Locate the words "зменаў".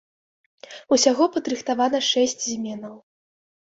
2.51-2.95